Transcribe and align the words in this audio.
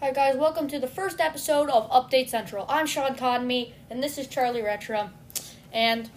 Hi 0.00 0.12
guys, 0.12 0.36
welcome 0.36 0.68
to 0.68 0.78
the 0.78 0.86
first 0.86 1.20
episode 1.20 1.68
of 1.70 1.90
Update 1.90 2.28
Central. 2.28 2.64
I'm 2.68 2.86
Sean 2.86 3.16
Conme, 3.16 3.72
and 3.90 4.00
this 4.00 4.16
is 4.16 4.28
Charlie 4.28 4.62
Retro. 4.62 5.10
And 5.72 6.08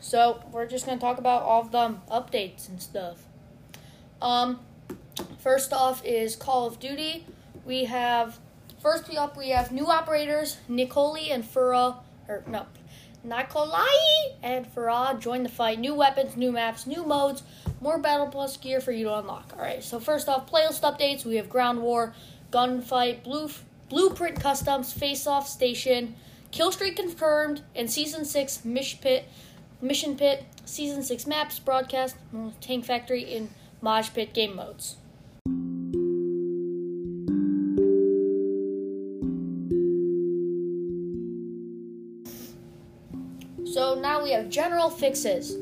so 0.00 0.42
we're 0.50 0.66
just 0.66 0.86
gonna 0.86 0.98
talk 0.98 1.18
about 1.18 1.42
all 1.42 1.60
of 1.60 1.70
the 1.70 1.96
updates 2.10 2.70
and 2.70 2.80
stuff. 2.80 3.22
Um, 4.22 4.60
first 5.38 5.74
off 5.74 6.02
is 6.02 6.34
Call 6.34 6.66
of 6.66 6.80
Duty. 6.80 7.26
We 7.66 7.84
have 7.84 8.38
first 8.80 9.14
up 9.14 9.36
we 9.36 9.50
have 9.50 9.70
new 9.70 9.88
operators 9.88 10.56
Nicoli 10.66 11.30
and 11.30 11.44
Fura, 11.44 11.96
or 12.26 12.42
no, 12.46 12.64
Nikolai 13.22 13.84
and 14.42 14.66
Farah 14.74 15.20
join 15.20 15.42
the 15.42 15.50
fight. 15.50 15.78
New 15.78 15.94
weapons, 15.94 16.38
new 16.38 16.52
maps, 16.52 16.86
new 16.86 17.04
modes, 17.04 17.42
more 17.82 17.98
Battle 17.98 18.28
Pass 18.28 18.56
gear 18.56 18.80
for 18.80 18.92
you 18.92 19.04
to 19.04 19.18
unlock. 19.18 19.52
Alright, 19.52 19.84
so 19.84 20.00
first 20.00 20.26
off, 20.26 20.50
playlist 20.50 20.80
updates. 20.80 21.26
We 21.26 21.36
have 21.36 21.50
Ground 21.50 21.82
War, 21.82 22.14
Gunfight, 22.50 23.22
Blue, 23.22 23.50
Blueprint 23.88 24.40
Customs, 24.40 24.92
Face 24.92 25.26
Off 25.26 25.48
Station, 25.48 26.16
Killstreak 26.52 26.96
confirmed, 26.96 27.62
and 27.74 27.90
Season 27.90 28.24
6 28.24 28.64
Mission 28.64 28.98
Pit, 29.00 29.28
Mission 29.80 30.16
Pit, 30.16 30.44
Season 30.64 31.02
6 31.02 31.26
maps, 31.26 31.58
broadcast, 31.58 32.16
Tank 32.60 32.84
Factory, 32.84 33.22
in 33.22 33.50
Mosh 33.80 34.10
Pit 34.12 34.34
game 34.34 34.56
modes. 34.56 34.96
So 43.72 43.94
now 43.94 44.22
we 44.22 44.32
have 44.32 44.50
general 44.50 44.90
fixes. 44.90 45.54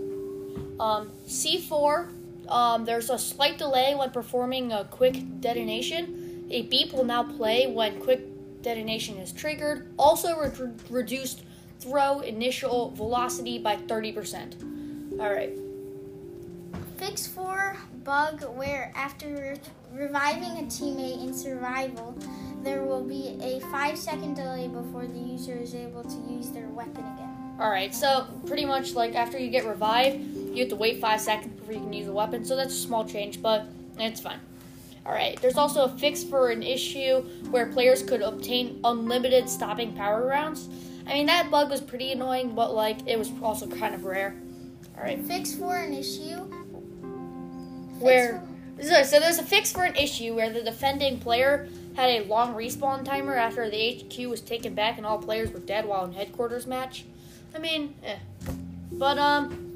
Um, 0.81 1.11
C4, 1.27 2.09
um, 2.49 2.85
there's 2.87 3.11
a 3.11 3.19
slight 3.19 3.59
delay 3.59 3.95
when 3.95 4.11
performing 4.11 4.73
a 4.73 4.85
quick 4.85 5.41
detonation. 5.41 6.28
A 6.51 6.63
beep 6.63 6.93
will 6.93 7.05
now 7.05 7.23
play 7.23 7.67
when 7.67 8.01
quick 8.01 8.23
detonation 8.63 9.17
is 9.19 9.33
triggered. 9.33 9.93
Also 9.99 10.37
re- 10.37 10.71
reduced 10.89 11.43
throw 11.81 12.21
initial 12.21 12.91
velocity 12.91 13.59
by 13.59 13.77
30%. 13.77 15.19
Alright. 15.21 15.53
Fix 16.97 17.27
4 17.27 17.77
bug 18.05 18.43
where 18.57 18.91
after 18.97 19.59
re- 19.95 20.01
reviving 20.07 20.59
a 20.59 20.63
teammate 20.63 21.23
in 21.23 21.35
survival, 21.35 22.17
there 22.63 22.83
will 22.83 23.05
be 23.05 23.39
a 23.43 23.61
5 23.71 23.97
second 23.99 24.35
delay 24.35 24.69
before 24.69 25.07
the 25.07 25.19
user 25.19 25.55
is 25.55 25.75
able 25.75 26.03
to 26.03 26.17
use 26.29 26.51
their 26.51 26.69
weapon 26.69 27.05
again. 27.05 27.57
Alright, 27.61 27.95
so 27.95 28.27
pretty 28.47 28.65
much 28.65 28.95
like 28.95 29.15
after 29.15 29.39
you 29.39 29.51
get 29.51 29.67
revived, 29.67 30.19
you 30.19 30.61
have 30.61 30.69
to 30.71 30.77
wait 30.77 31.01
5 31.01 31.21
seconds 31.21 31.61
before 31.61 31.75
you 31.75 31.81
can 31.81 31.93
use 31.93 32.07
the 32.07 32.13
weapon. 32.13 32.45
So 32.45 32.57
that's 32.57 32.73
a 32.73 32.79
small 32.79 33.05
change, 33.05 33.43
but 33.43 33.67
it's 33.99 34.21
fine. 34.21 34.41
Alright, 35.09 35.41
there's 35.41 35.57
also 35.57 35.85
a 35.85 35.89
fix 35.89 36.23
for 36.23 36.51
an 36.51 36.63
issue 36.63 37.23
where 37.51 37.65
players 37.65 38.03
could 38.03 38.21
obtain 38.21 38.79
unlimited 38.85 39.49
stopping 39.49 39.95
power 39.95 40.27
rounds. 40.27 40.69
I 41.07 41.15
mean, 41.15 41.27
that 41.27 41.51
bug 41.51 41.71
was 41.71 41.81
pretty 41.81 42.13
annoying, 42.13 42.55
but 42.55 42.75
like 42.75 42.99
it 43.07 43.19
was 43.19 43.33
also 43.43 43.67
kind 43.67 43.95
of 43.95 44.05
rare. 44.05 44.37
Alright. 44.99 45.25
Fix 45.25 45.55
for 45.55 45.77
an 45.77 45.95
issue 45.95 46.37
where 48.01 48.43
so, 48.83 49.03
so 49.03 49.19
there's 49.19 49.39
a 49.39 49.43
fix 49.43 49.73
for 49.73 49.85
an 49.85 49.97
issue 49.97 50.35
where 50.35 50.51
the 50.51 50.63
defending 50.63 51.19
player 51.19 51.69
had 51.97 52.11
a 52.11 52.25
long 52.27 52.55
respawn 52.55 53.03
timer 53.03 53.35
after 53.35 53.69
the 53.71 54.05
HQ 54.05 54.29
was 54.29 54.43
taken 54.43 54.75
back 54.75 54.99
and 54.99 55.07
all 55.07 55.19
players 55.19 55.51
were 55.51 55.59
dead 55.59 55.87
while 55.87 56.05
in 56.05 56.13
headquarters 56.13 56.67
match. 56.67 57.07
I 57.55 57.59
mean, 57.59 57.95
eh. 58.05 58.19
But 58.93 59.19
um 59.19 59.68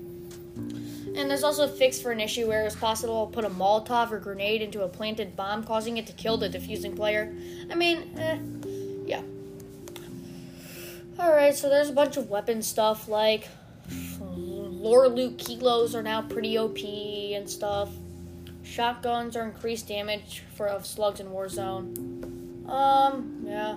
and 1.16 1.30
there's 1.30 1.44
also 1.44 1.64
a 1.64 1.68
fix 1.68 2.00
for 2.00 2.12
an 2.12 2.20
issue 2.20 2.46
where 2.46 2.64
it's 2.64 2.76
possible 2.76 3.26
to 3.26 3.32
put 3.32 3.44
a 3.44 3.50
Molotov 3.50 4.10
or 4.10 4.18
grenade 4.18 4.62
into 4.62 4.82
a 4.82 4.88
planted 4.88 5.36
bomb, 5.36 5.64
causing 5.64 5.96
it 5.98 6.06
to 6.06 6.12
kill 6.12 6.36
the 6.36 6.48
defusing 6.48 6.96
player. 6.96 7.34
I 7.70 7.74
mean, 7.74 8.18
eh, 8.18 8.38
yeah. 9.04 9.22
Alright, 11.18 11.54
so 11.54 11.68
there's 11.68 11.90
a 11.90 11.92
bunch 11.92 12.16
of 12.16 12.30
weapon 12.30 12.62
stuff 12.62 13.08
like 13.08 13.48
lore 14.82 15.08
loot 15.08 15.38
kilos 15.38 15.94
are 15.94 16.02
now 16.02 16.22
pretty 16.22 16.58
OP 16.58 16.78
and 16.78 17.48
stuff. 17.48 17.90
Shotguns 18.64 19.36
are 19.36 19.44
increased 19.44 19.88
damage 19.88 20.42
for 20.54 20.66
of 20.66 20.86
slugs 20.86 21.20
in 21.20 21.28
Warzone. 21.28 22.68
Um, 22.68 23.44
yeah. 23.46 23.76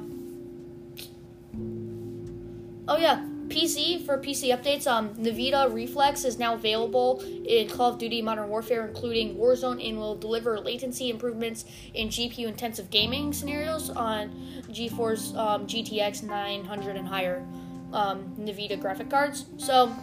Oh 2.88 2.97
yeah, 2.97 3.25
PC 3.47 4.06
for 4.06 4.17
PC 4.17 4.50
updates. 4.56 4.88
Um, 4.88 5.09
Nvidia 5.16 5.73
Reflex 5.73 6.25
is 6.25 6.38
now 6.38 6.53
available 6.53 7.22
in 7.45 7.69
Call 7.69 7.91
of 7.91 8.00
Duty 8.00 8.22
Modern 8.22 8.50
Warfare, 8.50 8.88
including 8.88 9.35
Warzone, 9.35 9.88
and 9.88 9.97
will 9.97 10.16
deliver 10.16 10.59
latency 10.59 11.09
improvements 11.09 11.66
in 11.94 12.09
GPU 12.09 12.47
intensive 12.47 12.89
gaming 12.89 13.33
scenarios 13.33 13.89
on 13.89 14.29
GeForce 14.69 15.35
um, 15.35 15.67
GTX 15.67 16.23
900 16.23 16.95
and 16.97 17.07
higher 17.07 17.45
um, 17.94 18.35
Nvidia 18.39 18.79
graphic 18.79 19.09
cards. 19.09 19.45
So, 19.57 19.95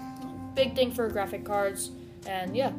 big 0.54 0.74
thing 0.74 0.92
for 0.92 1.08
graphic 1.08 1.44
cards, 1.44 1.90
and 2.26 2.56
yeah. 2.56 2.72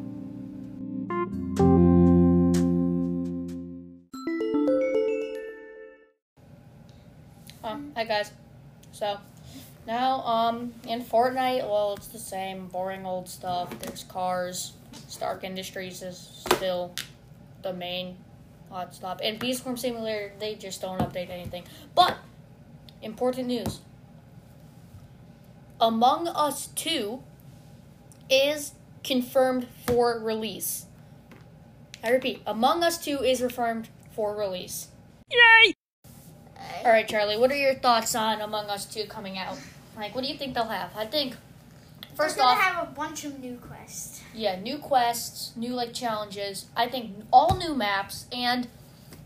Um, 7.64 7.94
hi 7.96 8.04
guys. 8.04 8.32
So 8.92 9.18
now, 9.86 10.22
um, 10.22 10.74
in 10.88 11.04
Fortnite, 11.04 11.68
well, 11.68 11.94
it's 11.94 12.08
the 12.08 12.20
same 12.20 12.68
boring 12.68 13.06
old 13.06 13.28
stuff. 13.28 13.78
There's 13.80 14.04
cars. 14.06 14.74
Stark 15.08 15.44
Industries 15.44 16.02
is 16.02 16.46
still 16.54 16.94
the 17.64 17.74
main 17.74 18.18
hot 18.70 18.96
stop. 18.96 19.20
And 19.24 19.40
Bee 19.40 19.54
Swarm 19.54 19.76
Simulator, 19.76 20.32
they 20.40 20.56
just 20.56 20.82
don't 20.82 21.00
update 21.00 21.30
anything. 21.30 21.64
But 21.96 22.18
important 23.02 23.48
news. 23.48 23.82
Among 25.82 26.28
Us 26.30 26.68
2 26.68 27.22
is 28.30 28.74
confirmed 29.04 29.68
for 29.86 30.18
release. 30.20 30.86
I 32.04 32.10
repeat, 32.10 32.42
Among 32.48 32.84
Us 32.84 33.04
2 33.04 33.20
is 33.20 33.40
confirmed 33.40 33.90
for 34.16 34.36
release. 34.36 34.88
Yay! 35.30 35.74
All 36.84 36.92
right, 36.92 37.08
Charlie, 37.08 37.38
what 37.38 37.52
are 37.52 37.56
your 37.58 37.76
thoughts 37.76 38.14
on 38.14 38.42
Among 38.42 38.70
Us 38.70 38.86
2 38.86 39.06
coming 39.06 39.38
out? 39.38 39.58
Like, 39.96 40.14
what 40.16 40.24
do 40.24 40.30
you 40.30 40.38
think 40.38 40.54
they'll 40.54 40.66
have? 40.66 40.92
I 40.98 41.06
think, 41.06 41.36
first 42.16 42.36
We're 42.36 42.44
gonna 42.44 42.58
off, 42.60 42.62
have 42.62 42.84
a 42.90 42.92
bunch 42.92 43.24
of 43.24 43.40
new 43.40 43.56
quests. 43.58 44.22
yeah, 44.34 44.60
new 44.60 44.78
quests, 44.78 45.56
new, 45.56 45.74
like, 45.74 45.94
challenges. 45.94 46.66
I 46.76 46.88
think 46.90 47.12
all 47.32 47.56
new 47.58 47.74
maps, 47.74 48.26
and 48.34 48.68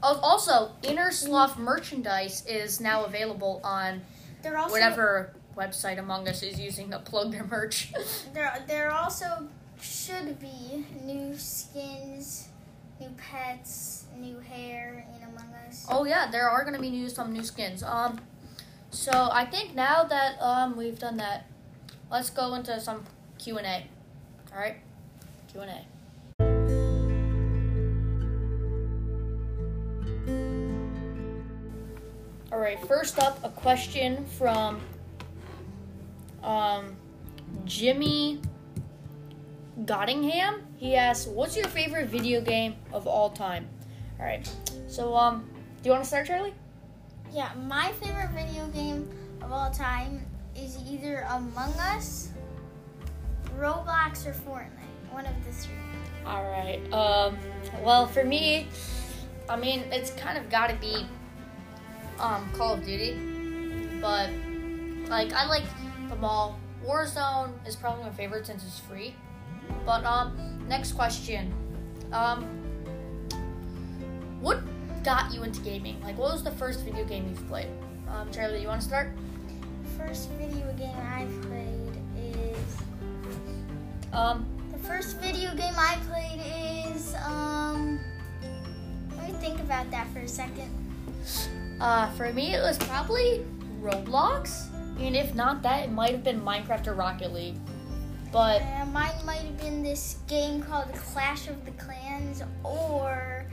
al- 0.04 0.20
also, 0.20 0.74
Innersloth 0.84 1.58
merchandise 1.58 2.46
is 2.46 2.80
now 2.80 3.06
available 3.06 3.60
on 3.64 4.02
There 4.44 4.58
also 4.58 4.74
whatever 4.74 5.34
website 5.58 5.98
Among 5.98 6.28
Us 6.28 6.44
is 6.44 6.60
using 6.60 6.92
to 6.92 7.00
plug 7.00 7.32
their 7.32 7.44
merch. 7.46 7.92
there 8.34 8.64
there 8.68 8.92
also 8.92 9.48
should 9.82 10.40
be 10.40 10.86
new 11.04 11.36
skins, 11.38 12.50
new 13.00 13.10
pets, 13.18 14.06
new 14.16 14.40
hair 14.42 14.52
in 14.52 14.56
Among 14.56 14.66
Us. 14.66 14.67
Oh 15.90 16.04
yeah, 16.04 16.30
there 16.30 16.50
are 16.50 16.66
gonna 16.66 16.80
be 16.80 16.90
new 16.90 17.08
some 17.08 17.32
new 17.32 17.44
skins. 17.44 17.82
Um, 17.82 18.20
so 18.90 19.30
I 19.32 19.46
think 19.46 19.74
now 19.74 20.04
that 20.04 20.42
um 20.42 20.76
we've 20.76 21.00
done 21.00 21.18
that, 21.18 21.50
let's 22.12 22.30
go 22.30 22.56
into 22.56 22.80
some 22.82 23.06
Q 23.38 23.58
and 23.58 23.68
A. 23.68 23.88
All 24.54 24.60
right, 24.60 24.78
Q 25.52 25.62
and 25.62 25.72
A. 25.72 25.86
All 32.52 32.60
right, 32.60 32.80
first 32.88 33.20
up, 33.20 33.40
a 33.44 33.50
question 33.50 34.26
from 34.38 34.82
um 36.44 36.98
Jimmy 37.64 38.42
Gottingham. 39.86 40.64
He 40.76 40.96
asks, 40.96 41.28
"What's 41.28 41.56
your 41.56 41.68
favorite 41.68 42.10
video 42.10 42.42
game 42.42 42.76
of 42.92 43.08
all 43.08 43.30
time?" 43.30 43.70
All 44.20 44.26
right, 44.26 44.50
so 44.88 45.16
um, 45.16 45.48
you 45.84 45.92
want 45.92 46.04
to 46.04 46.08
start, 46.08 46.28
Charlie? 46.28 46.54
Yeah, 47.32 47.52
my 47.68 47.92
favorite 47.94 48.30
video 48.32 48.68
game 48.68 49.10
of 49.42 49.52
all 49.52 49.72
time 49.72 50.26
is 50.56 50.78
either 50.90 51.26
Among 51.30 51.74
Us, 51.74 52.30
Roblox, 53.58 54.26
or 54.26 54.34
Fortnite. 54.34 55.12
One 55.12 55.26
of 55.26 55.34
the 55.46 55.52
three. 55.52 55.74
All 56.26 56.44
right. 56.44 56.82
Um. 56.92 57.38
Well, 57.84 58.08
for 58.08 58.24
me, 58.24 58.68
I 59.50 59.56
mean, 59.56 59.84
it's 59.92 60.12
kind 60.12 60.38
of 60.38 60.50
got 60.50 60.70
to 60.70 60.76
be 60.76 61.08
um 62.20 62.50
Call 62.54 62.74
of 62.74 62.86
Duty, 62.86 63.18
but 64.02 64.30
like 65.10 65.32
I 65.34 65.48
like 65.48 65.64
them 66.10 66.24
all. 66.24 66.60
Warzone 66.86 67.52
is 67.68 67.76
probably 67.76 68.04
my 68.04 68.12
favorite 68.12 68.46
since 68.46 68.64
it's 68.64 68.80
free. 68.80 69.16
But 69.86 70.04
um, 70.06 70.66
next 70.68 70.94
question. 70.94 71.54
Um, 72.12 72.46
what 74.40 74.62
got 75.04 75.34
you 75.34 75.44
into 75.44 75.62
gaming? 75.62 76.02
Like, 76.02 76.18
what 76.18 76.32
was 76.32 76.44
the 76.44 76.52
first 76.52 76.82
video 76.84 77.06
game 77.06 77.28
you've 77.30 77.48
played? 77.48 77.70
Um, 78.10 78.32
Charlie, 78.32 78.62
you 78.62 78.68
want 78.68 78.82
to 78.82 78.88
start? 78.88 79.12
First 79.98 80.30
video 80.32 80.72
game 80.74 80.96
I 80.96 81.26
played 81.42 82.02
is 82.18 82.78
Um, 84.14 84.46
the 84.72 84.78
first 84.80 85.18
video 85.18 85.54
game 85.56 85.74
I 85.78 85.98
played 86.08 86.94
is 86.94 87.16
um. 87.26 88.00
Let 89.18 89.28
me 89.28 89.34
think 89.40 89.60
about 89.60 89.90
that 89.92 90.08
for 90.14 90.20
a 90.20 90.28
second. 90.28 90.70
Uh, 91.82 92.10
for 92.12 92.32
me, 92.34 92.54
it 92.54 92.62
was 92.62 92.78
probably 92.78 93.46
Roblox, 93.82 94.72
and 95.00 95.16
if 95.16 95.36
not 95.36 95.62
that, 95.64 95.84
it 95.86 95.92
might 95.92 96.12
have 96.12 96.24
been 96.24 96.42
Minecraft 96.42 96.88
or 96.88 96.94
Rocket 96.94 97.34
League. 97.34 97.58
But 98.32 98.62
Uh, 98.62 98.86
mine 98.88 99.26
might 99.26 99.40
have 99.42 99.58
been 99.58 99.84
this 99.84 100.18
game 100.28 100.62
called 100.62 100.94
Clash 100.94 101.48
of 101.48 101.64
the 101.66 101.72
Clans 101.72 102.44
or 102.64 103.46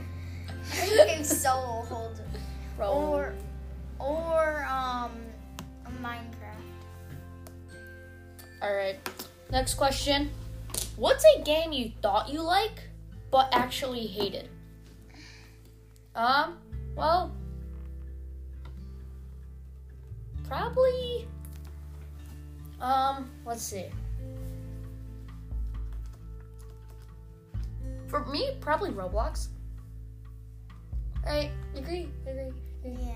it's 0.73 1.41
so 1.41 1.51
old. 1.91 2.21
Ro- 2.77 2.87
Or 2.91 3.33
or 3.99 4.65
um 4.69 5.11
Minecraft. 6.01 6.67
all 8.61 8.73
right. 8.75 8.97
Next 9.51 9.75
question: 9.75 10.29
What's 10.97 11.23
a 11.37 11.41
game 11.43 11.71
you 11.71 11.91
thought 12.01 12.29
you 12.29 12.41
like 12.41 12.83
but 13.31 13.49
actually 13.51 14.05
hated? 14.07 14.49
Um. 16.15 16.57
Well, 16.95 17.31
probably. 20.47 21.27
Um. 22.81 23.29
Let's 23.45 23.63
see. 23.63 23.85
For 28.07 28.25
me, 28.25 28.51
probably 28.61 28.91
Roblox. 28.91 29.47
I 31.25 31.51
agree. 31.75 32.09
Agree. 32.27 32.51
Yeah. 32.83 33.13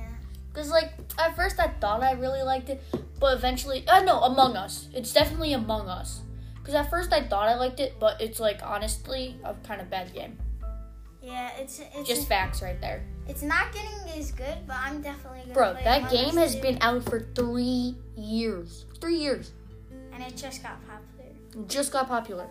Because, 0.51 0.69
like, 0.69 0.93
at 1.17 1.35
first 1.35 1.59
I 1.59 1.67
thought 1.67 2.01
I 2.01 2.13
really 2.13 2.41
liked 2.41 2.69
it, 2.69 2.81
but 3.19 3.37
eventually, 3.37 3.87
uh, 3.87 4.01
no, 4.01 4.19
Among 4.21 4.55
Us. 4.55 4.87
It's 4.93 5.13
definitely 5.13 5.53
Among 5.53 5.87
Us. 5.87 6.21
Because 6.57 6.73
at 6.73 6.89
first 6.89 7.13
I 7.13 7.21
thought 7.21 7.47
I 7.47 7.55
liked 7.55 7.79
it, 7.79 7.95
but 7.99 8.19
it's, 8.19 8.39
like, 8.39 8.61
honestly, 8.63 9.37
a 9.43 9.53
kind 9.65 9.79
of 9.79 9.89
bad 9.89 10.13
game. 10.13 10.37
Yeah, 11.21 11.51
it's 11.57 11.81
it's 11.93 12.07
Just 12.07 12.27
facts 12.29 12.61
right 12.61 12.79
there. 12.79 13.03
it's 13.27 13.41
not 13.43 13.73
getting 13.73 14.17
as 14.17 14.31
good, 14.31 14.55
but 14.65 14.77
I'm 14.77 15.01
definitely 15.01 15.41
gonna 15.41 15.53
Bro, 15.53 15.73
that 15.83 15.99
Among 15.99 16.11
game 16.11 16.37
has 16.37 16.55
been 16.55 16.77
out 16.81 17.03
for 17.03 17.19
three 17.35 17.95
years. 18.15 18.85
Three 19.01 19.17
years. 19.17 19.51
and 20.13 20.23
it 20.23 20.35
just 20.37 20.63
got 20.63 20.79
popular. 20.87 21.31
It 21.55 21.69
just 21.69 21.91
got 21.91 22.07
popular. 22.07 22.47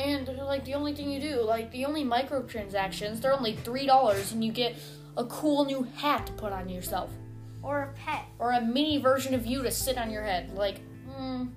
And, 0.00 0.28
like, 0.38 0.64
the 0.64 0.74
only 0.74 0.94
thing 0.94 1.10
you 1.10 1.20
do, 1.20 1.42
like, 1.42 1.70
the 1.72 1.84
only 1.84 2.04
microtransactions, 2.04 3.20
they're 3.20 3.34
only 3.34 3.54
$3, 3.54 4.32
and 4.32 4.42
you 4.42 4.50
get 4.50 4.76
a 5.16 5.24
cool 5.26 5.66
new 5.66 5.82
hat 5.96 6.26
to 6.26 6.32
put 6.32 6.52
on 6.52 6.68
yourself. 6.68 7.10
Or 7.62 7.82
a 7.82 7.92
pet. 7.92 8.24
or 8.38 8.52
a 8.52 8.60
mini 8.62 8.96
version 8.96 9.34
of 9.34 9.44
you 9.44 9.62
to 9.62 9.70
sit 9.70 9.98
on 9.98 10.10
your 10.10 10.22
head. 10.22 10.54
Like, 10.54 10.80
hmm, 11.06 11.48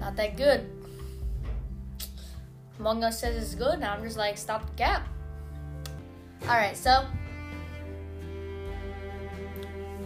not 0.00 0.16
that 0.16 0.38
good. 0.38 0.70
Among 2.78 3.04
Us 3.04 3.20
says 3.20 3.36
it's 3.36 3.54
good, 3.54 3.74
and 3.74 3.84
I'm 3.84 4.02
just 4.02 4.16
like, 4.16 4.38
stop 4.38 4.66
the 4.66 4.76
cap. 4.76 5.06
All 6.42 6.56
right, 6.56 6.76
so, 6.76 7.06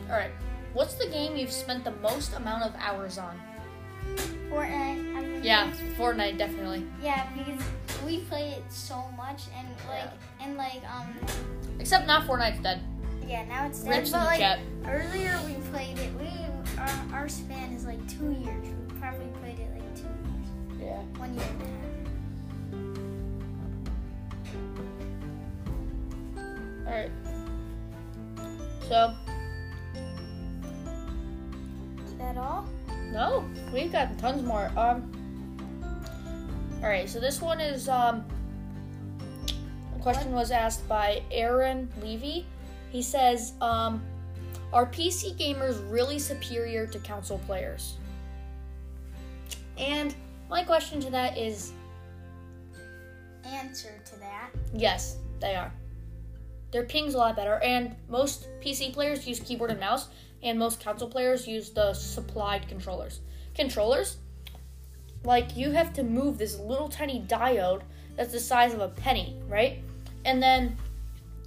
all 0.09 0.17
right, 0.17 0.33
what's 0.73 0.95
the 0.95 1.07
game 1.07 1.37
you've 1.37 1.53
spent 1.53 1.85
the 1.85 1.93
most 1.93 2.35
amount 2.35 2.65
of 2.65 2.75
hours 2.81 3.19
on? 3.19 3.41
Fortnite. 4.51 5.08
Yeah, 5.43 5.71
Fortnite, 5.97 6.37
definitely. 6.39 6.85
Yeah, 7.03 7.27
because 7.37 7.63
we 8.05 8.19
play 8.21 8.51
it 8.51 8.65
so 8.71 9.05
much, 9.17 9.43
and 9.57 9.69
like, 9.89 10.11
and 10.41 10.57
like, 10.57 10.83
um, 10.93 11.15
Except 11.79 12.07
not 12.07 12.27
Fortnite's 12.27 12.61
dead. 12.63 12.81
yeah, 13.27 13.45
now 13.45 13.67
it's 13.67 13.81
dead. 13.81 13.91
Rips 13.99 14.11
But 14.11 14.25
like 14.27 14.39
chat. 14.41 14.59
earlier, 14.87 15.39
we 15.47 15.55
played 15.71 15.99
it. 15.99 16.11
We 16.21 16.29
our, 16.79 17.21
our 17.21 17.29
span 17.29 17.73
is 17.73 17.85
like 17.85 17.99
two 18.09 18.31
years. 18.33 18.65
We 18.67 18.99
probably 19.01 19.27
played 19.41 19.59
it 19.59 19.71
like 19.73 19.95
two 19.97 20.03
years, 20.03 20.49
Yeah. 20.81 21.03
one 21.19 21.35
year 21.35 21.45
and 21.51 21.63
a 21.63 21.67
half. 21.67 21.75
All 26.87 26.95
right. 26.95 27.11
So, 28.89 29.15
Is 32.07 32.15
that 32.19 32.37
all? 32.39 32.67
No, 33.13 33.45
we've 33.73 33.93
got 33.93 34.19
tons 34.19 34.43
more. 34.43 34.71
Um. 34.77 35.13
All 36.83 36.89
right, 36.89 37.09
so 37.09 37.19
this 37.21 37.41
one 37.41 37.61
is 37.61 37.89
um. 37.89 38.25
The 39.95 40.03
question 40.03 40.33
was 40.33 40.51
asked 40.53 40.89
by 40.89 41.23
Aaron 41.31 41.89
Levy. 42.01 42.47
He 42.91 43.03
says, 43.03 43.55
um, 43.61 44.01
"Are 44.73 44.87
PC 44.87 45.35
gamers 45.37 45.81
really 45.91 46.19
superior 46.19 46.87
to 46.87 46.99
console 47.01 47.39
players?" 47.41 47.95
And 49.77 50.15
my 50.49 50.63
question 50.65 51.01
to 51.01 51.11
that 51.11 51.37
is, 51.37 51.73
Answer 53.45 54.01
to 54.05 54.19
that. 54.21 54.51
yes, 54.73 55.17
they 55.41 55.55
are. 55.57 55.73
Their 56.71 56.85
ping's 56.85 57.15
a 57.15 57.19
lot 57.19 57.35
better, 57.35 57.61
and 57.63 57.97
most 58.09 58.49
PC 58.61 58.93
players 58.93 59.27
use 59.27 59.41
keyboard 59.41 59.71
and 59.71 59.81
mouse, 59.81 60.09
and 60.43 60.59
most 60.59 60.83
console 60.83 61.09
players 61.09 61.47
use 61.47 61.71
the 61.71 61.93
supplied 61.95 62.69
controllers. 62.69 63.21
Controllers, 63.55 64.19
like 65.25 65.57
you 65.57 65.71
have 65.73 65.93
to 65.95 66.03
move 66.03 66.39
this 66.39 66.59
little 66.59 66.89
tiny 66.89 67.21
diode 67.21 67.83
that's 68.17 68.33
the 68.33 68.41
size 68.41 68.75
of 68.75 68.81
a 68.81 68.89
penny, 68.89 69.37
right? 69.49 69.79
And 70.25 70.43
then 70.43 70.77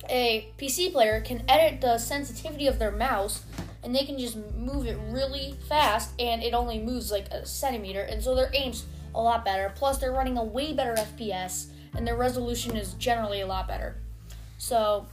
a 0.10 0.48
PC 0.58 0.92
player 0.92 1.22
can 1.22 1.44
edit 1.48 1.82
the 1.82 1.98
sensitivity 1.98 2.68
of 2.68 2.80
their 2.80 2.92
mouse 2.92 3.44
and 3.84 3.96
they 3.96 4.06
can 4.06 4.18
just 4.18 4.38
move 4.56 4.86
it 4.86 4.98
really 5.10 5.56
fast 5.68 6.12
and 6.20 6.42
it 6.44 6.54
only 6.54 6.80
moves 6.80 7.12
like 7.12 7.28
a 7.30 7.46
centimeter 7.46 8.02
and 8.02 8.24
so 8.24 8.36
their 8.36 8.52
aim's 8.54 8.86
a 9.16 9.22
lot 9.22 9.44
better. 9.44 9.72
Plus 9.76 9.98
they're 9.98 10.12
running 10.12 10.38
a 10.38 10.44
way 10.44 10.74
better 10.74 10.94
FPS 10.94 11.68
and 11.96 12.08
their 12.08 12.16
resolution 12.16 12.78
is 12.78 12.94
generally 12.94 13.42
a 13.42 13.48
lot 13.48 13.68
better. 13.68 13.98
So, 14.58 15.08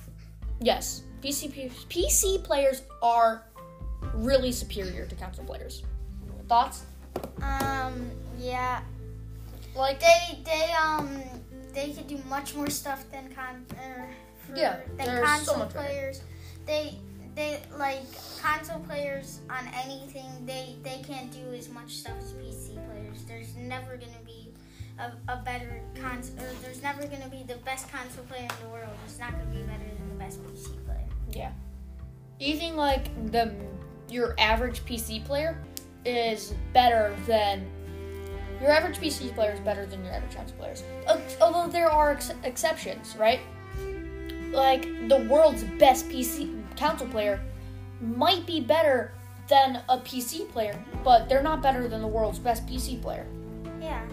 yes, 0.61 1.03
PC 1.23 1.73
PC 1.89 2.45
players 2.45 2.83
are 3.03 3.45
really 4.15 4.53
superior 4.53 5.07
to 5.07 5.15
console 5.17 5.45
players. 5.45 5.83
Thoughts? 6.49 6.85
Um, 7.43 8.11
yeah, 8.38 8.81
Like 9.75 10.00
they 10.00 10.38
they 10.44 10.73
um 10.73 11.23
they 11.75 11.93
could 11.93 12.06
do 12.08 12.19
much 12.29 12.55
more 12.55 12.70
stuff 12.70 13.05
than 13.12 13.32
con 13.35 13.64
er, 13.79 14.08
for, 14.46 14.56
Yeah, 14.56 14.81
than 14.96 15.06
they're 15.06 15.19
so 15.19 15.25
console 15.25 15.58
better. 15.58 15.73
players. 15.79 16.23
They 16.67 16.99
they 17.35 17.61
like 17.79 18.02
console 18.43 18.81
players 18.81 19.40
on 19.50 19.69
anything. 19.85 20.26
They 20.46 20.76
they 20.82 21.02
can't 21.06 21.31
do 21.32 21.55
as 21.55 21.69
much 21.69 21.90
stuff 21.96 22.17
as 22.19 22.32
PC 22.32 22.75
players. 22.88 23.25
There's 23.26 23.55
never 23.56 23.96
gonna 23.96 24.25
be 24.26 24.52
a, 24.99 25.12
a 25.32 25.37
better 25.44 25.81
console. 26.00 26.38
Or 26.44 26.52
there's 26.62 26.82
never 26.82 27.02
gonna 27.06 27.29
be 27.29 27.44
the 27.46 27.56
best 27.64 27.90
console 27.93 28.25
player 28.25 28.43
in 28.43 28.64
the 28.67 28.70
world. 28.73 28.90
It's 29.05 29.19
not 29.19 29.32
gonna 29.32 29.44
be 29.46 29.62
better 29.62 29.85
than 29.85 30.08
the 30.08 30.14
best 30.17 30.43
PC 30.44 30.85
player. 30.85 31.06
Yeah. 31.31 31.52
Even 32.40 32.76
like 32.76 33.30
the 33.30 33.54
your 34.09 34.35
average 34.38 34.85
PC 34.85 35.25
player 35.25 35.62
is 36.04 36.54
better 36.73 37.14
than 37.26 37.66
your 38.61 38.71
average 38.71 38.99
PC 38.99 39.35
player 39.35 39.53
is 39.53 39.61
better 39.61 39.87
than 39.87 40.05
your 40.05 40.12
average 40.12 40.35
console 40.35 40.57
players. 40.57 40.83
Uh, 41.07 41.19
Although 41.41 41.71
there 41.71 41.91
are 41.91 42.11
ex- 42.11 42.33
exceptions, 42.45 43.17
right? 43.17 43.41
Like 44.50 45.09
the 45.09 45.27
world's 45.31 45.65
best 45.79 46.09
PC 46.09 46.62
console 46.77 47.09
player 47.09 47.41
might 48.00 48.47
be 48.47 48.61
better 48.61 49.12
than 49.49 49.83
a 49.88 49.99
PC 49.99 50.49
player, 50.50 50.79
but 51.05 51.29
they're 51.29 51.43
not 51.43 51.62
better 51.62 51.88
than 51.88 52.00
the 52.00 52.07
world's 52.07 52.38
best 52.38 52.67
PC 52.67 53.00
player. 53.00 53.27
Yeah. 53.81 54.05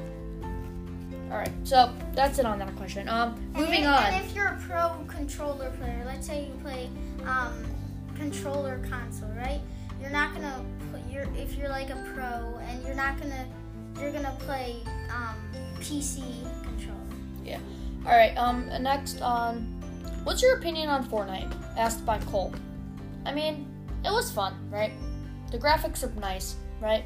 All 1.32 1.38
right, 1.38 1.52
so 1.64 1.94
that's 2.14 2.40
it 2.40 2.46
on 2.46 2.60
that 2.60 2.75
question. 2.75 3.10
Um, 3.10 3.36
moving 3.54 3.84
and, 3.84 3.88
on. 3.88 4.04
And 4.06 4.25
if 4.25 4.36
you're 4.36 4.48
a 4.48 4.60
pro 4.68 5.04
controller 5.08 5.72
player, 5.72 6.04
let's 6.06 6.28
say 6.28 6.46
you 6.46 6.54
play 6.62 6.90
um, 7.25 7.66
controller 8.16 8.80
console, 8.90 9.30
right? 9.30 9.60
You're 10.00 10.12
not 10.12 10.34
gonna 10.34 10.64
put 10.92 11.02
your 11.12 11.24
if 11.36 11.56
you're 11.56 11.70
like 11.70 11.90
a 11.90 11.96
pro 12.16 12.60
and 12.60 12.86
you're 12.86 12.96
not 12.96 13.20
gonna 13.20 13.48
you're 14.00 14.12
gonna 14.12 14.36
play 14.40 14.78
um, 15.10 15.36
PC 15.80 16.22
controller. 16.64 17.00
Yeah. 17.44 17.60
All 18.06 18.12
right. 18.12 18.36
Um. 18.38 18.70
Next 18.82 19.22
on, 19.22 19.62
what's 20.24 20.42
your 20.42 20.58
opinion 20.58 20.90
on 20.90 21.08
Fortnite? 21.08 21.54
Asked 21.78 22.06
by 22.06 22.20
Cole. 22.20 22.54
I 23.25 23.34
mean, 23.34 23.68
it 24.04 24.12
was 24.12 24.32
fun, 24.32 24.54
right? 24.72 24.92
The 25.52 25.58
graphics 25.58 26.04
are 26.04 26.20
nice, 26.20 26.56
right? 26.82 27.06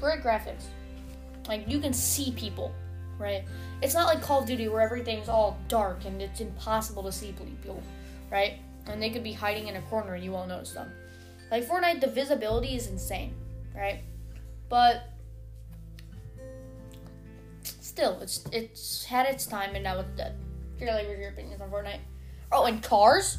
Great 0.00 0.22
graphics. 0.22 0.64
Like 1.48 1.68
you 1.68 1.78
can 1.80 1.92
see 1.92 2.32
people, 2.32 2.72
right? 3.18 3.44
It's 3.80 3.94
not 3.94 4.06
like 4.06 4.22
Call 4.22 4.40
of 4.40 4.46
Duty 4.46 4.68
where 4.68 4.80
everything's 4.80 5.28
all 5.28 5.58
dark 5.68 6.04
and 6.04 6.20
it's 6.20 6.40
impossible 6.40 7.02
to 7.04 7.12
see 7.12 7.32
people, 7.32 7.82
right? 8.30 8.54
And 8.86 9.00
they 9.00 9.10
could 9.10 9.22
be 9.22 9.32
hiding 9.32 9.68
in 9.68 9.76
a 9.76 9.82
corner 9.82 10.14
and 10.14 10.24
you 10.24 10.32
won't 10.32 10.48
notice 10.48 10.72
them. 10.72 10.90
Like 11.50 11.68
Fortnite, 11.68 12.00
the 12.00 12.06
visibility 12.08 12.74
is 12.74 12.88
insane, 12.88 13.34
right? 13.76 14.00
But 14.68 15.11
still, 17.92 18.18
it's 18.20 18.44
it's 18.52 19.04
had 19.04 19.26
its 19.26 19.44
time 19.44 19.74
and 19.74 19.84
now 19.84 19.98
it's 19.98 20.16
dead. 20.16 20.34
Are 20.80 20.84
your 20.84 21.28
opinions 21.28 21.60
on 21.60 21.70
Fortnite? 21.70 22.00
Oh, 22.50 22.64
and 22.64 22.82
cars, 22.82 23.38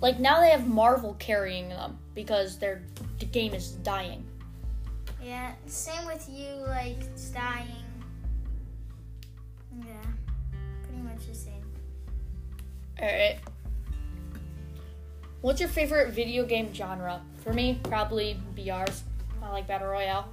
like 0.00 0.20
now 0.20 0.40
they 0.40 0.50
have 0.50 0.68
Marvel 0.68 1.14
carrying 1.18 1.70
them 1.70 1.98
because 2.14 2.58
their 2.58 2.82
the 3.18 3.24
game 3.24 3.54
is 3.54 3.72
dying. 3.72 4.24
Yeah. 5.22 5.52
Same 5.66 6.04
with 6.06 6.28
you, 6.28 6.54
like 6.66 7.00
it's 7.00 7.30
dying. 7.30 7.66
Yeah. 9.78 9.94
Pretty 10.82 11.02
much 11.02 11.26
the 11.26 11.34
same. 11.34 11.64
All 13.00 13.06
right. 13.06 13.38
What's 15.40 15.60
your 15.60 15.70
favorite 15.70 16.12
video 16.12 16.44
game 16.44 16.72
genre? 16.74 17.22
For 17.42 17.54
me, 17.54 17.80
probably 17.84 18.38
BRs. 18.54 19.00
I 19.42 19.50
like 19.50 19.66
Battle 19.66 19.88
Royale. 19.88 20.28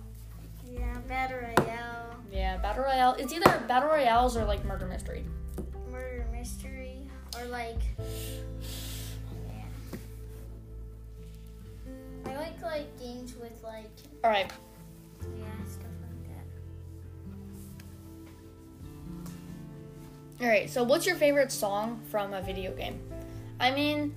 Yeah, 0.70 0.98
Battle 1.08 1.40
Royale, 1.40 2.01
Yeah, 2.32 2.58
Battle 2.58 2.84
Royale. 2.86 3.16
It's 3.20 3.34
either 3.34 3.64
Battle 3.68 3.90
Royales 3.90 4.38
or 4.38 4.46
like 4.46 4.64
Murder 4.64 4.88
Mystery. 4.88 5.26
Murder 5.92 6.26
Mystery, 6.32 6.98
or 7.38 7.46
like. 7.48 7.82
Yeah. 9.48 9.98
I 12.26 12.36
like 12.38 12.62
like 12.62 13.00
games 13.00 13.36
with 13.36 13.62
like 13.64 13.90
Alright, 14.24 14.52
yeah 15.38 15.46
stuff 15.68 15.92
like 16.02 16.30
that. 20.40 20.44
alright, 20.44 20.70
so 20.70 20.84
what's 20.84 21.06
your 21.06 21.16
favorite 21.16 21.52
song 21.52 22.02
from 22.10 22.34
a 22.34 22.42
video 22.42 22.74
game? 22.74 23.00
I 23.60 23.72
mean, 23.72 24.16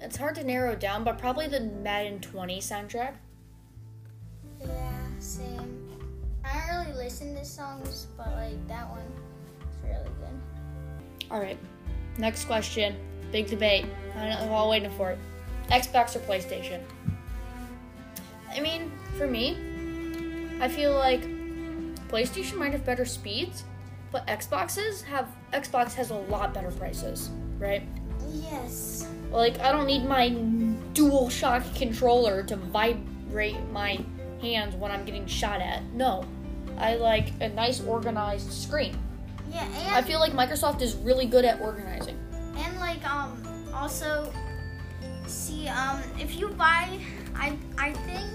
it's 0.00 0.16
hard 0.16 0.34
to 0.34 0.44
narrow 0.44 0.72
it 0.72 0.80
down, 0.80 1.04
but 1.04 1.18
probably 1.18 1.46
the 1.48 1.60
Madden 1.60 2.20
20 2.20 2.60
soundtrack. 2.60 3.14
Listen 7.12 7.34
to 7.34 7.44
songs, 7.44 8.06
but 8.16 8.28
like 8.28 8.68
that 8.68 8.88
one 8.88 9.00
is 9.60 9.84
really 9.84 10.10
good. 10.18 11.30
Alright, 11.30 11.58
next 12.16 12.46
question. 12.46 12.96
Big 13.30 13.48
debate. 13.48 13.84
I 14.16 14.30
know, 14.30 14.46
we're 14.46 14.54
all 14.54 14.70
waiting 14.70 14.90
for 14.92 15.10
it. 15.10 15.18
Xbox 15.68 16.16
or 16.16 16.20
PlayStation? 16.20 16.80
I 18.50 18.60
mean, 18.60 18.90
for 19.18 19.26
me, 19.26 19.58
I 20.58 20.68
feel 20.68 20.94
like 20.94 21.20
PlayStation 22.08 22.56
might 22.56 22.72
have 22.72 22.86
better 22.86 23.04
speeds, 23.04 23.64
but 24.10 24.26
Xboxes 24.26 25.02
have 25.02 25.28
Xbox 25.52 25.92
has 25.92 26.08
a 26.08 26.14
lot 26.14 26.54
better 26.54 26.70
prices, 26.70 27.28
right? 27.58 27.82
Yes. 28.30 29.06
Like 29.30 29.60
I 29.60 29.70
don't 29.70 29.86
need 29.86 30.06
my 30.06 30.30
dual 30.94 31.28
shock 31.28 31.62
controller 31.74 32.42
to 32.44 32.56
vibrate 32.56 33.60
my 33.70 34.02
hands 34.40 34.74
when 34.76 34.90
I'm 34.90 35.04
getting 35.04 35.26
shot 35.26 35.60
at. 35.60 35.82
No. 35.92 36.24
I 36.78 36.94
like 36.96 37.32
a 37.40 37.48
nice 37.48 37.80
organized 37.82 38.52
screen. 38.52 38.96
Yeah, 39.52 39.64
and 39.64 39.94
I 39.94 40.02
feel 40.02 40.18
like 40.20 40.32
Microsoft 40.32 40.80
is 40.82 40.94
really 40.96 41.26
good 41.26 41.44
at 41.44 41.60
organizing. 41.60 42.18
and 42.56 42.78
like 42.80 43.02
um 43.08 43.42
also 43.74 44.32
see 45.26 45.68
um 45.68 46.02
if 46.18 46.36
you 46.38 46.48
buy 46.48 46.98
I 47.34 47.56
I 47.78 47.92
think 47.92 48.28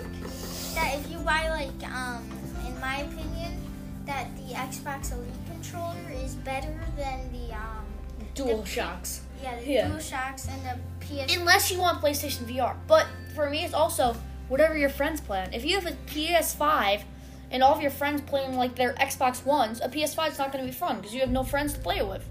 that 0.76 0.96
if 0.98 1.10
you 1.12 1.18
buy 1.20 1.50
like 1.50 1.92
um 1.92 2.24
in 2.68 2.80
my 2.80 2.98
opinion 2.98 3.62
that 4.06 4.28
the 4.38 4.54
Xbox 4.54 5.12
Elite 5.12 5.34
controller 5.52 6.10
is 6.24 6.36
better 6.36 6.74
than 6.98 7.32
the 7.32 7.54
um 7.54 7.86
Dual 8.34 8.62
The- 8.62 8.66
shocks. 8.70 9.22
yeah 9.42 9.56
the 9.60 9.66
Yeah. 9.66 9.90
DualShocks 9.90 10.48
and 10.50 10.62
the 10.66 10.76
PS. 11.06 11.36
Unless 11.36 11.72
you 11.72 11.80
want 11.80 12.02
PlayStation 12.02 12.46
VR. 12.46 12.76
But 12.88 13.06
for 13.36 13.50
me, 13.50 13.64
it's 13.66 13.74
also 13.74 14.16
whatever 14.50 14.78
your 14.78 14.90
friends 14.90 15.22
play 15.22 15.42
on. 15.42 15.54
If 15.54 15.64
you 15.66 15.76
have 15.80 15.86
a 15.86 15.96
PS5 16.12 17.02
and 17.52 17.64
all 17.64 17.74
of 17.74 17.82
your 17.82 17.92
friends 17.92 18.22
playing 18.22 18.56
like 18.56 18.76
their 18.76 18.94
Xbox 18.94 19.46
Ones, 19.46 19.80
a 19.82 19.90
PS5 19.90 20.32
is 20.32 20.38
not 20.38 20.52
going 20.52 20.66
to 20.66 20.72
be 20.72 20.76
fun 20.76 20.98
because 20.98 21.14
you 21.14 21.22
have 21.22 21.32
no 21.32 21.44
friends 21.44 21.74
to 21.74 21.80
play 21.80 22.02
with. 22.02 22.26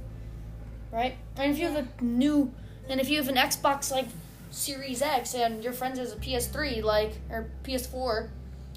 Right? 0.93 1.17
And 1.37 1.53
if 1.53 1.59
you 1.59 1.69
have 1.69 1.77
a 1.77 2.05
new, 2.05 2.53
and 2.89 3.01
if 3.01 3.09
you 3.09 3.19
have 3.19 3.29
an 3.29 3.37
Xbox 3.37 3.91
like 3.91 4.07
Series 4.51 5.03
X 5.03 5.35
and 5.35 5.63
your 5.63 5.73
friends 5.73 5.99
has 5.99 6.13
a 6.13 6.17
PS3 6.17 6.83
like 6.83 7.13
or 7.31 7.49
PS4, 7.65 8.29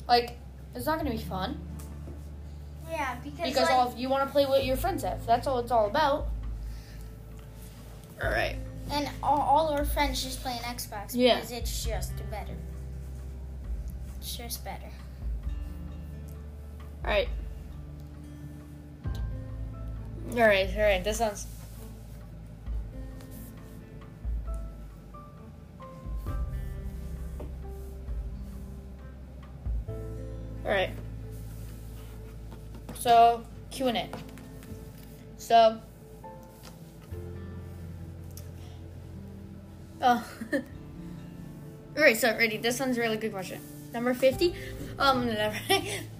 like 0.08 0.38
it's 0.76 0.86
not 0.86 1.00
going 1.00 1.12
to 1.12 1.18
be 1.18 1.24
fun 1.24 1.60
yeah, 2.90 3.16
because, 3.24 3.40
because 3.40 3.56
like, 3.70 3.72
all 3.72 3.88
of, 3.88 3.98
you 3.98 4.10
want 4.10 4.26
to 4.26 4.32
play 4.32 4.46
what 4.46 4.66
your 4.66 4.76
friends 4.76 5.04
have. 5.04 5.26
That's 5.26 5.48
all 5.48 5.60
it's 5.60 5.72
all 5.72 5.88
about. 5.88 6.28
All 8.22 8.30
right. 8.30 8.58
and 8.92 9.10
all, 9.24 9.40
all 9.40 9.68
our 9.70 9.86
friends 9.86 10.24
just 10.24 10.42
play 10.42 10.52
an 10.52 10.76
Xbox 10.76 11.12
Yeah. 11.14 11.36
because 11.36 11.52
it's 11.52 11.86
just 11.86 12.12
better. 12.30 12.56
It's 14.20 14.36
just 14.36 14.66
better. 14.66 14.90
All 17.10 17.16
right. 17.16 17.30
All 20.34 20.42
right, 20.42 20.70
all 20.78 20.84
right. 20.84 21.04
This 21.04 21.18
sounds. 21.18 21.48
All 30.64 30.72
right. 30.72 30.92
So 32.94 33.44
Q 33.72 33.88
and 33.88 33.98
A. 33.98 34.10
So. 35.38 35.80
Oh. 40.00 40.32
right. 42.02 42.18
So 42.18 42.36
ready. 42.38 42.58
This 42.58 42.80
one's 42.80 42.98
a 42.98 43.02
really 43.02 43.18
good 43.18 43.32
question. 43.32 43.62
Number 43.94 44.14
fifty. 44.14 44.56
Um. 44.98 45.26
Never. 45.34 45.58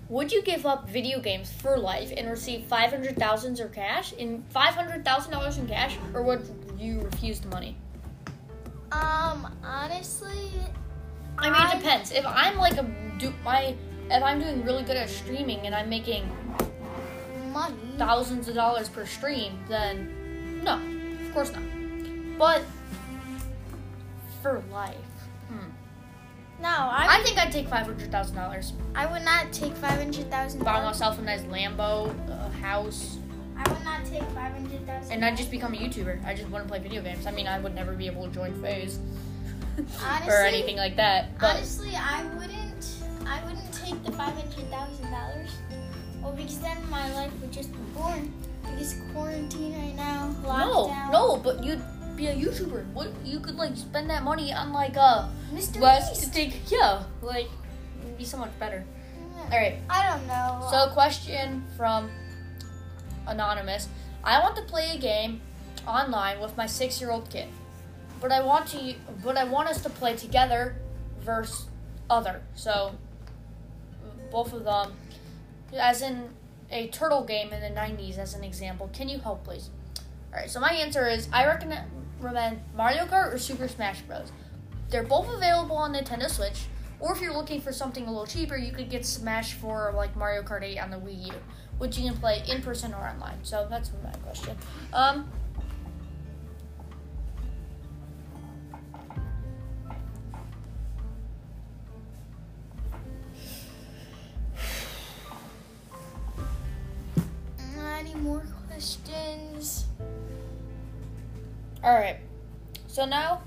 Would 0.10 0.32
you 0.32 0.42
give 0.42 0.66
up 0.66 0.90
video 0.90 1.20
games 1.20 1.52
for 1.52 1.78
life 1.78 2.12
and 2.18 2.30
receive 2.30 2.64
five 2.64 2.90
hundred 2.90 3.16
thousands 3.18 3.62
or 3.62 3.68
cash 3.68 4.14
in 4.14 4.44
five 4.50 4.74
hundred 4.74 5.06
thousand 5.06 5.32
dollars 5.32 5.58
in 5.58 5.68
cash, 5.68 5.98
or 6.14 6.24
would 6.24 6.50
you 6.80 7.02
refuse 7.02 7.40
the 7.40 7.48
money? 7.50 7.78
Um, 8.92 9.56
honestly, 9.64 10.50
I 11.38 11.52
mean, 11.52 11.62
it 11.62 11.84
depends. 11.84 12.12
If 12.12 12.26
I'm 12.26 12.58
like 12.58 12.78
a 12.78 12.84
do 13.20 13.32
my 13.44 13.76
if 14.10 14.24
I'm 14.24 14.40
doing 14.40 14.66
really 14.66 14.84
good 14.84 14.98
at 14.98 15.10
streaming 15.10 15.60
and 15.68 15.76
I'm 15.76 15.90
making 15.90 16.28
money. 17.52 17.76
thousands 17.98 18.48
of 18.48 18.56
dollars 18.56 18.90
per 18.90 19.06
stream, 19.06 19.60
then 19.68 20.62
no, 20.64 20.82
of 21.26 21.34
course 21.34 21.52
not. 21.52 21.62
But 22.40 22.64
for 24.42 24.64
life, 24.72 24.96
hmm. 25.50 25.70
No, 26.62 26.70
I 26.70 27.20
I 27.20 27.24
think 27.24 27.38
I'd 27.38 27.52
take 27.52 27.68
five 27.68 27.86
hundred 27.86 28.12
thousand 28.12 28.36
dollars. 28.36 28.74
I 28.96 29.06
would 29.06 29.24
not 29.24 29.52
take 29.52 29.74
five 29.76 29.98
hundred 30.00 30.30
thousand 30.30 30.64
Buy 30.64 30.84
myself 30.84 31.18
a 31.20 31.22
nice 31.22 31.42
Lambo, 31.44 32.14
a 32.30 32.50
house, 32.58 33.18
I 33.58 33.70
would 33.72 33.84
not 33.84 34.06
take 34.06 34.24
five 34.32 34.54
hundred 34.54 34.86
thousand. 34.86 35.12
and 35.12 35.26
I'd 35.26 35.36
just 35.38 35.52
become 35.52 35.74
a 35.74 35.78
YouTuber. 35.78 36.26
I 36.26 36.34
just 36.34 36.50
wouldn't 36.50 36.70
play 36.70 36.80
video 36.80 37.02
games. 37.02 37.26
I 37.26 37.32
mean, 37.32 37.48
I 37.48 37.60
would 37.60 37.76
never 37.76 37.94
be 37.94 38.08
able 38.08 38.28
to 38.28 38.34
join 38.34 38.54
FaZe 38.62 39.00
or 40.28 40.42
anything 40.44 40.78
like 40.78 40.96
that. 40.96 41.38
But 41.40 41.58
Honestly, 41.58 41.96
I 41.96 42.24
wouldn't. 42.36 42.96
I 43.26 43.44
wouldn't 43.46 43.74
take 43.74 44.02
the 44.04 44.12
five 44.14 44.34
hundred 44.34 44.70
thousand 44.70 45.12
dollars. 45.12 45.52
Well, 46.22 46.34
because 46.34 46.60
then 46.60 46.78
my 46.90 47.14
life 47.14 47.32
would 47.42 47.52
just 47.52 47.72
be 47.72 47.80
boring. 47.96 48.34
Because 48.64 48.96
quarantine 49.14 49.74
right 49.74 49.96
now, 49.96 50.36
no, 50.44 50.50
lockdown. 50.50 51.12
no, 51.12 51.38
but 51.38 51.64
you'd 51.64 51.82
be 52.20 52.28
a 52.28 52.36
YouTuber. 52.36 52.92
What 52.94 53.10
you 53.24 53.40
could 53.40 53.56
like 53.56 53.76
spend 53.76 54.10
that 54.10 54.24
money 54.24 54.52
on 54.54 54.74
like 54.74 54.98
uh 54.98 55.28
MrBeast. 55.54 56.20
to 56.22 56.32
take 56.32 56.70
yeah, 56.70 57.04
like 57.22 57.48
be 58.18 58.26
so 58.26 58.38
much 58.38 58.52
better. 58.60 58.84
All 59.52 59.58
right. 59.58 59.78
I 59.90 60.10
don't 60.10 60.28
know. 60.28 60.68
So, 60.70 60.92
question 60.94 61.64
from 61.78 62.12
Anonymous. 63.26 63.88
I 64.24 64.40
want 64.42 64.56
to 64.58 64.62
play 64.64 64.96
a 64.96 65.00
game 65.00 65.42
online 65.88 66.40
with 66.42 66.56
my 66.58 66.66
six 66.66 67.00
year 67.00 67.10
old 67.10 67.30
kid. 67.30 67.48
But 68.22 68.34
I 68.34 68.42
want 68.44 68.68
to 68.68 68.96
but 69.24 69.38
I 69.38 69.46
want 69.46 69.70
us 69.70 69.82
to 69.84 69.90
play 69.90 70.16
together 70.16 70.76
versus 71.22 71.68
other. 72.10 72.42
So 72.54 72.96
both 74.30 74.52
of 74.54 74.66
them 74.66 74.94
as 75.74 76.02
in 76.02 76.30
a 76.70 76.88
turtle 76.90 77.24
game 77.24 77.54
in 77.54 77.62
the 77.62 77.70
nineties 77.70 78.18
as 78.18 78.34
an 78.34 78.44
example. 78.44 78.90
Can 78.92 79.08
you 79.08 79.20
help 79.20 79.46
please? 79.46 79.70
Alright, 80.34 80.52
so 80.52 80.60
my 80.60 80.74
answer 80.74 81.08
is 81.08 81.30
I 81.34 81.46
recommend 82.22 82.62
Mario 82.76 83.06
Kart 83.06 83.34
or 83.34 83.38
Super 83.38 83.68
Smash 83.68 84.02
Bros. 84.02 84.32
They're 84.90 85.04
both 85.04 85.30
available 85.34 85.76
on 85.78 85.94
Nintendo 85.94 86.30
Switch. 86.30 86.66
Or 87.00 87.14
if 87.14 87.22
you're 87.22 87.34
looking 87.34 87.62
for 87.62 87.72
something 87.72 88.06
a 88.06 88.10
little 88.10 88.26
cheaper, 88.26 88.58
you 88.58 88.74
could 88.74 88.90
get 88.90 89.06
Smash 89.06 89.54
for 89.54 89.94
like 89.96 90.16
Mario 90.18 90.42
Kart 90.42 90.64
8 90.64 90.80
on 90.80 90.90
the 90.92 90.98
Wii 90.98 91.28
U, 91.28 91.34
which 91.78 91.98
you 91.98 92.10
can 92.10 92.20
play 92.20 92.44
in 92.48 92.62
person 92.62 92.94
or 92.94 93.08
online. 93.08 93.38
So 93.44 93.68
that's 93.70 93.92
my 94.04 94.12
question. 94.20 94.58
Um, 94.92 95.32
Any 108.00 108.16
more 108.16 108.46
questions? 108.68 109.86
All 111.84 111.94
right. 111.94 112.18
So 112.88 113.06
now, 113.06 113.42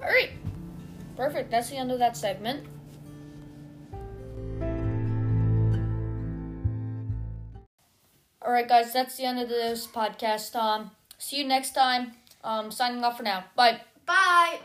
all 0.00 0.08
right, 0.08 0.30
perfect. 1.16 1.50
That's 1.50 1.70
the 1.70 1.76
end 1.76 1.90
of 1.90 1.98
that 1.98 2.16
segment. 2.16 2.64
All 8.40 8.52
right, 8.54 8.66
guys, 8.66 8.94
that's 8.94 9.16
the 9.16 9.24
end 9.24 9.38
of 9.40 9.50
this 9.50 9.86
podcast. 9.86 10.56
Um, 10.56 10.90
see 11.18 11.36
you 11.36 11.44
next 11.44 11.74
time. 11.74 12.12
Um, 12.42 12.70
signing 12.70 13.04
off 13.04 13.18
for 13.18 13.22
now. 13.22 13.44
Bye. 13.54 13.82
Bye. 14.06 14.60